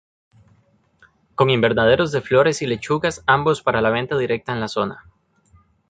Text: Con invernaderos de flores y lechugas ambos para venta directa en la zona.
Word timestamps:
Con 1.35 1.51
invernaderos 1.51 2.11
de 2.11 2.21
flores 2.21 2.63
y 2.63 2.65
lechugas 2.65 3.21
ambos 3.27 3.61
para 3.61 3.87
venta 3.91 4.17
directa 4.17 4.51
en 4.51 4.59
la 4.59 4.67
zona. 4.67 5.05